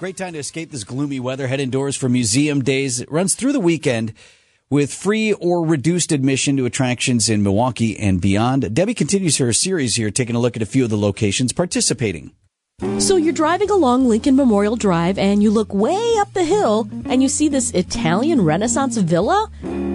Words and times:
Great 0.00 0.16
time 0.16 0.32
to 0.32 0.38
escape 0.38 0.70
this 0.70 0.82
gloomy 0.82 1.20
weather. 1.20 1.46
Head 1.46 1.60
indoors 1.60 1.94
for 1.94 2.08
Museum 2.08 2.64
Days. 2.64 3.00
It 3.00 3.12
runs 3.12 3.34
through 3.34 3.52
the 3.52 3.60
weekend 3.60 4.14
with 4.70 4.94
free 4.94 5.34
or 5.34 5.62
reduced 5.62 6.10
admission 6.10 6.56
to 6.56 6.64
attractions 6.64 7.28
in 7.28 7.42
Milwaukee 7.42 7.98
and 7.98 8.18
beyond. 8.18 8.74
Debbie 8.74 8.94
continues 8.94 9.36
her 9.36 9.52
series 9.52 9.96
here, 9.96 10.10
taking 10.10 10.34
a 10.34 10.38
look 10.38 10.56
at 10.56 10.62
a 10.62 10.64
few 10.64 10.84
of 10.84 10.88
the 10.88 10.96
locations 10.96 11.52
participating. 11.52 12.32
So 12.98 13.16
you're 13.16 13.34
driving 13.34 13.68
along 13.68 14.08
Lincoln 14.08 14.36
Memorial 14.36 14.74
Drive 14.74 15.18
and 15.18 15.42
you 15.42 15.50
look 15.50 15.74
way 15.74 16.14
up 16.16 16.32
the 16.32 16.44
hill 16.44 16.88
and 17.04 17.22
you 17.22 17.28
see 17.28 17.50
this 17.50 17.70
Italian 17.72 18.40
Renaissance 18.40 18.96
villa? 18.96 19.50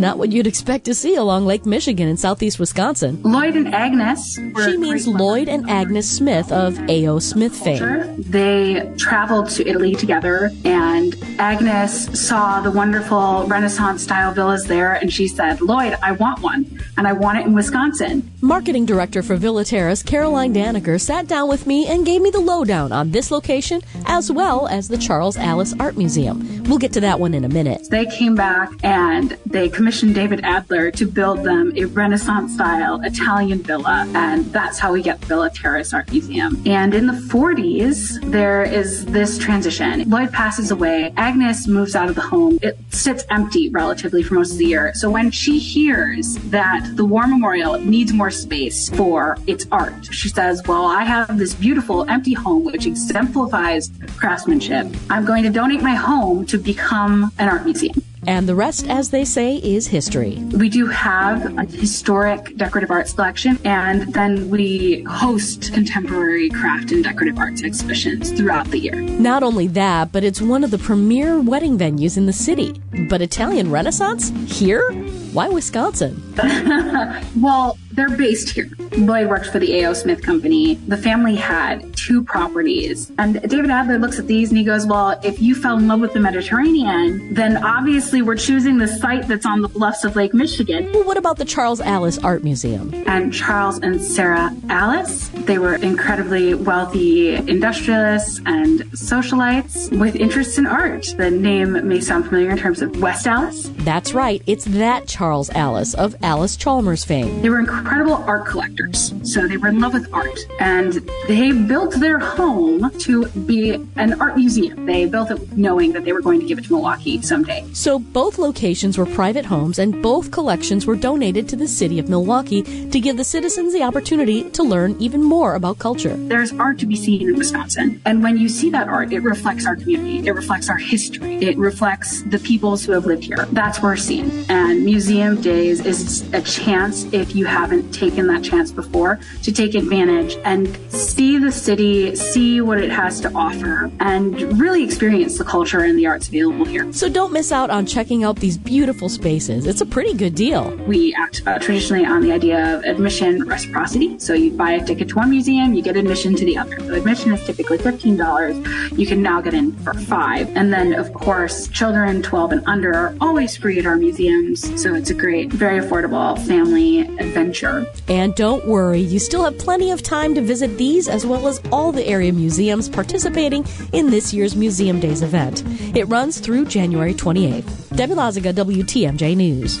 Not 0.00 0.16
what 0.16 0.32
you'd 0.32 0.46
expect 0.46 0.86
to 0.86 0.94
see 0.94 1.14
along 1.14 1.44
Lake 1.44 1.66
Michigan 1.66 2.08
in 2.08 2.16
southeast 2.16 2.58
Wisconsin. 2.58 3.20
Lloyd 3.22 3.54
and 3.54 3.74
Agnes. 3.74 4.36
She 4.64 4.78
means 4.78 5.06
Lloyd 5.06 5.46
and 5.46 5.68
Agnes 5.68 6.10
Smith 6.10 6.50
of 6.50 6.78
A.O. 6.88 7.18
Smith 7.18 7.54
fame. 7.54 8.22
They 8.22 8.94
traveled 8.96 9.50
to 9.50 9.68
Italy 9.68 9.94
together 9.94 10.52
and 10.64 11.14
Agnes 11.38 12.18
saw 12.18 12.62
the 12.62 12.70
wonderful 12.70 13.46
Renaissance 13.46 14.02
style 14.02 14.32
villas 14.32 14.64
there 14.64 14.94
and 14.94 15.12
she 15.12 15.28
said, 15.28 15.60
Lloyd, 15.60 15.94
I 16.02 16.12
want 16.12 16.40
one 16.40 16.80
and 16.96 17.06
I 17.06 17.12
want 17.12 17.38
it 17.38 17.44
in 17.44 17.52
Wisconsin. 17.52 18.30
Marketing 18.40 18.86
director 18.86 19.22
for 19.22 19.36
Villa 19.36 19.66
Terrace, 19.66 20.02
Caroline 20.02 20.54
Danaker, 20.54 20.98
sat 20.98 21.26
down 21.26 21.46
with 21.46 21.66
me 21.66 21.86
and 21.86 22.06
gave 22.06 22.22
me 22.22 22.30
the 22.30 22.40
lowdown 22.40 22.90
on 22.90 23.10
this 23.10 23.30
location 23.30 23.82
as 24.06 24.32
well 24.32 24.66
as 24.68 24.88
the 24.88 24.96
Charles 24.96 25.36
Allis 25.36 25.74
Art 25.78 25.98
Museum. 25.98 26.64
We'll 26.64 26.78
get 26.78 26.94
to 26.94 27.00
that 27.02 27.20
one 27.20 27.34
in 27.34 27.44
a 27.44 27.50
minute. 27.50 27.88
They 27.90 28.06
came 28.06 28.34
back 28.34 28.70
and 28.82 29.36
they 29.44 29.68
commissioned 29.68 29.89
David 29.90 30.40
Adler 30.44 30.92
to 30.92 31.04
build 31.04 31.42
them 31.42 31.72
a 31.74 31.84
Renaissance 31.84 32.54
style 32.54 33.00
Italian 33.02 33.60
villa, 33.60 34.06
and 34.14 34.44
that's 34.52 34.78
how 34.78 34.92
we 34.92 35.02
get 35.02 35.18
Villa 35.24 35.50
Terrace 35.50 35.92
Art 35.92 36.08
Museum. 36.12 36.62
And 36.64 36.94
in 36.94 37.08
the 37.08 37.12
40s, 37.12 38.20
there 38.30 38.62
is 38.62 39.04
this 39.06 39.36
transition. 39.36 40.08
Lloyd 40.08 40.32
passes 40.32 40.70
away, 40.70 41.12
Agnes 41.16 41.66
moves 41.66 41.96
out 41.96 42.08
of 42.08 42.14
the 42.14 42.20
home. 42.20 42.60
It 42.62 42.78
sits 42.90 43.24
empty 43.30 43.68
relatively 43.70 44.22
for 44.22 44.34
most 44.34 44.52
of 44.52 44.58
the 44.58 44.66
year. 44.66 44.92
So 44.94 45.10
when 45.10 45.32
she 45.32 45.58
hears 45.58 46.36
that 46.50 46.88
the 46.94 47.04
War 47.04 47.26
Memorial 47.26 47.76
needs 47.80 48.12
more 48.12 48.30
space 48.30 48.90
for 48.90 49.38
its 49.48 49.66
art, 49.72 50.06
she 50.12 50.28
says, 50.28 50.62
Well, 50.68 50.84
I 50.84 51.02
have 51.02 51.36
this 51.36 51.52
beautiful 51.52 52.08
empty 52.08 52.34
home 52.34 52.62
which 52.64 52.86
exemplifies 52.86 53.90
craftsmanship. 54.16 54.86
I'm 55.10 55.24
going 55.24 55.42
to 55.42 55.50
donate 55.50 55.82
my 55.82 55.96
home 55.96 56.46
to 56.46 56.58
become 56.58 57.32
an 57.40 57.48
art 57.48 57.64
museum. 57.64 58.00
And 58.26 58.48
the 58.48 58.54
rest, 58.54 58.86
as 58.88 59.10
they 59.10 59.24
say, 59.24 59.56
is 59.56 59.86
history. 59.86 60.36
We 60.52 60.68
do 60.68 60.86
have 60.86 61.56
a 61.58 61.64
historic 61.64 62.56
decorative 62.56 62.90
arts 62.90 63.12
collection, 63.12 63.58
and 63.64 64.12
then 64.12 64.50
we 64.50 65.02
host 65.08 65.72
contemporary 65.72 66.50
craft 66.50 66.92
and 66.92 67.02
decorative 67.02 67.38
arts 67.38 67.62
exhibitions 67.62 68.32
throughout 68.32 68.70
the 68.70 68.78
year. 68.78 69.00
Not 69.00 69.42
only 69.42 69.66
that, 69.68 70.12
but 70.12 70.24
it's 70.24 70.40
one 70.40 70.64
of 70.64 70.70
the 70.70 70.78
premier 70.78 71.40
wedding 71.40 71.78
venues 71.78 72.16
in 72.16 72.26
the 72.26 72.32
city. 72.32 72.80
But 73.08 73.22
Italian 73.22 73.70
Renaissance? 73.70 74.30
Here? 74.46 74.92
Why 75.32 75.48
Wisconsin? 75.48 76.22
well, 77.36 77.78
they're 77.92 78.16
based 78.16 78.50
here. 78.50 78.68
Lloyd 78.96 79.28
worked 79.28 79.46
for 79.46 79.58
the 79.58 79.80
A.O. 79.80 79.92
Smith 79.94 80.22
Company. 80.22 80.74
The 80.74 80.96
family 80.96 81.36
had 81.36 81.94
two 81.96 82.22
properties. 82.22 83.12
And 83.18 83.40
David 83.42 83.70
Adler 83.70 83.98
looks 83.98 84.18
at 84.18 84.26
these 84.26 84.50
and 84.50 84.58
he 84.58 84.64
goes, 84.64 84.86
Well, 84.86 85.20
if 85.22 85.40
you 85.40 85.54
fell 85.54 85.78
in 85.78 85.86
love 85.86 86.00
with 86.00 86.12
the 86.12 86.20
Mediterranean, 86.20 87.34
then 87.34 87.62
obviously 87.62 88.22
we're 88.22 88.36
choosing 88.36 88.78
the 88.78 88.88
site 88.88 89.28
that's 89.28 89.46
on 89.46 89.62
the 89.62 89.68
bluffs 89.68 90.04
of 90.04 90.16
Lake 90.16 90.34
Michigan. 90.34 90.90
Well, 90.92 91.04
what 91.04 91.16
about 91.16 91.36
the 91.36 91.44
Charles 91.44 91.80
Allis 91.80 92.18
Art 92.18 92.42
Museum? 92.42 92.92
And 93.06 93.32
Charles 93.32 93.78
and 93.78 94.00
Sarah 94.00 94.54
Allis, 94.68 95.28
they 95.28 95.58
were 95.58 95.76
incredibly 95.76 96.54
wealthy 96.54 97.34
industrialists 97.34 98.40
and 98.46 98.80
socialites 98.92 99.96
with 99.98 100.16
interests 100.16 100.58
in 100.58 100.66
art. 100.66 101.14
The 101.16 101.30
name 101.30 101.86
may 101.86 102.00
sound 102.00 102.26
familiar 102.26 102.50
in 102.50 102.58
terms 102.58 102.82
of 102.82 103.00
West 103.00 103.26
Allis. 103.26 103.70
That's 103.78 104.14
right. 104.14 104.42
It's 104.46 104.64
that 104.66 105.06
Charles 105.06 105.50
Allis 105.50 105.94
of 105.94 106.16
Allis 106.22 106.56
Chalmers 106.56 107.04
fame. 107.04 107.42
They 107.42 107.50
were 107.50 107.60
incredible 107.60 108.14
art 108.14 108.46
collectors. 108.46 108.79
So 109.22 109.46
they 109.46 109.56
were 109.56 109.68
in 109.68 109.80
love 109.80 109.94
with 109.94 110.12
art. 110.12 110.38
And 110.58 111.08
they 111.28 111.52
built 111.52 111.94
their 111.94 112.18
home 112.18 112.90
to 113.00 113.26
be 113.28 113.72
an 113.96 114.20
art 114.20 114.36
museum. 114.36 114.86
They 114.86 115.06
built 115.06 115.30
it 115.30 115.56
knowing 115.56 115.92
that 115.92 116.04
they 116.04 116.12
were 116.12 116.20
going 116.20 116.40
to 116.40 116.46
give 116.46 116.58
it 116.58 116.64
to 116.64 116.72
Milwaukee 116.72 117.20
someday. 117.22 117.66
So 117.72 117.98
both 117.98 118.38
locations 118.38 118.98
were 118.98 119.06
private 119.06 119.44
homes 119.44 119.78
and 119.78 120.02
both 120.02 120.30
collections 120.30 120.86
were 120.86 120.96
donated 120.96 121.48
to 121.50 121.56
the 121.56 121.68
city 121.68 121.98
of 121.98 122.08
Milwaukee 122.08 122.62
to 122.90 123.00
give 123.00 123.16
the 123.16 123.24
citizens 123.24 123.72
the 123.72 123.82
opportunity 123.82 124.50
to 124.50 124.62
learn 124.62 124.96
even 125.00 125.22
more 125.22 125.54
about 125.54 125.78
culture. 125.78 126.16
There's 126.16 126.52
art 126.52 126.78
to 126.80 126.86
be 126.86 126.96
seen 126.96 127.28
in 127.28 127.36
Wisconsin. 127.36 128.00
And 128.04 128.22
when 128.22 128.38
you 128.38 128.48
see 128.48 128.70
that 128.70 128.88
art, 128.88 129.12
it 129.12 129.20
reflects 129.20 129.66
our 129.66 129.76
community. 129.76 130.26
It 130.26 130.32
reflects 130.32 130.68
our 130.68 130.78
history. 130.78 131.36
It 131.36 131.56
reflects 131.56 132.22
the 132.22 132.38
peoples 132.38 132.84
who 132.84 132.92
have 132.92 133.06
lived 133.06 133.24
here. 133.24 133.46
That's 133.52 133.80
where 133.80 133.92
we're 133.92 133.96
seeing. 133.96 134.30
And 134.48 134.84
Museum 134.84 135.40
Days 135.40 135.84
is 135.84 136.32
a 136.32 136.42
chance 136.42 137.04
if 137.12 137.34
you 137.34 137.44
haven't 137.44 137.92
taken 137.92 138.26
that 138.28 138.44
chance 138.44 138.69
before 138.72 139.20
to 139.42 139.52
take 139.52 139.74
advantage 139.74 140.36
and 140.44 140.76
see 140.90 141.38
the 141.38 141.52
city, 141.52 142.14
see 142.14 142.60
what 142.60 142.78
it 142.78 142.90
has 142.90 143.20
to 143.20 143.32
offer, 143.34 143.90
and 144.00 144.40
really 144.58 144.84
experience 144.84 145.38
the 145.38 145.44
culture 145.44 145.80
and 145.80 145.98
the 145.98 146.06
arts 146.06 146.28
available 146.28 146.64
here. 146.64 146.92
So 146.92 147.08
don't 147.08 147.32
miss 147.32 147.52
out 147.52 147.70
on 147.70 147.86
checking 147.86 148.24
out 148.24 148.36
these 148.36 148.56
beautiful 148.58 149.08
spaces. 149.08 149.66
It's 149.66 149.80
a 149.80 149.86
pretty 149.86 150.14
good 150.14 150.34
deal. 150.34 150.70
We 150.86 151.14
act 151.14 151.42
uh, 151.46 151.58
traditionally 151.58 152.04
on 152.04 152.22
the 152.22 152.32
idea 152.32 152.76
of 152.76 152.84
admission 152.84 153.44
reciprocity. 153.44 154.18
So 154.18 154.34
you 154.34 154.50
buy 154.50 154.72
a 154.72 154.84
ticket 154.84 155.08
to 155.10 155.16
one 155.16 155.30
museum, 155.30 155.74
you 155.74 155.82
get 155.82 155.96
admission 155.96 156.34
to 156.36 156.44
the 156.44 156.56
other. 156.56 156.78
So 156.80 156.94
admission 156.94 157.32
is 157.32 157.44
typically 157.44 157.78
$15. 157.78 158.98
You 158.98 159.06
can 159.06 159.22
now 159.22 159.40
get 159.40 159.54
in 159.54 159.72
for 159.78 159.94
five. 159.94 160.48
And 160.56 160.72
then, 160.72 160.94
of 160.94 161.12
course, 161.12 161.68
children 161.68 162.22
12 162.22 162.52
and 162.52 162.62
under 162.66 162.94
are 162.94 163.16
always 163.20 163.56
free 163.56 163.78
at 163.78 163.86
our 163.86 163.96
museums. 163.96 164.82
So 164.82 164.94
it's 164.94 165.10
a 165.10 165.14
great, 165.14 165.52
very 165.52 165.80
affordable 165.80 166.38
family 166.46 167.00
adventure. 167.00 167.86
And 168.08 168.34
don't 168.60 168.70
worry, 168.70 169.00
you 169.00 169.18
still 169.18 169.44
have 169.44 169.58
plenty 169.58 169.90
of 169.90 170.02
time 170.02 170.34
to 170.34 170.40
visit 170.40 170.76
these 170.76 171.08
as 171.08 171.24
well 171.24 171.48
as 171.48 171.60
all 171.72 171.92
the 171.92 172.06
area 172.06 172.32
museums 172.32 172.88
participating 172.88 173.64
in 173.92 174.10
this 174.10 174.34
year's 174.34 174.54
Museum 174.54 175.00
Days 175.00 175.22
event. 175.22 175.62
It 175.96 176.04
runs 176.04 176.40
through 176.40 176.66
January 176.66 177.14
28th. 177.14 177.96
Debbie 177.96 178.14
Loziga, 178.14 178.52
WTMJ 178.52 179.36
News. 179.36 179.78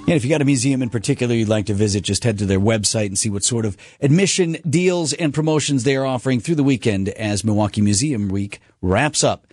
And 0.00 0.16
if 0.16 0.24
you 0.24 0.30
got 0.30 0.42
a 0.42 0.44
museum 0.44 0.82
in 0.82 0.90
particular 0.90 1.34
you'd 1.34 1.48
like 1.48 1.66
to 1.66 1.74
visit, 1.74 2.02
just 2.02 2.24
head 2.24 2.38
to 2.38 2.46
their 2.46 2.60
website 2.60 3.06
and 3.06 3.18
see 3.18 3.30
what 3.30 3.44
sort 3.44 3.64
of 3.64 3.76
admission 4.00 4.56
deals 4.68 5.12
and 5.12 5.32
promotions 5.32 5.84
they 5.84 5.96
are 5.96 6.04
offering 6.04 6.40
through 6.40 6.56
the 6.56 6.64
weekend 6.64 7.08
as 7.10 7.44
Milwaukee 7.44 7.80
Museum 7.80 8.28
Week 8.28 8.60
wraps 8.80 9.22
up. 9.22 9.46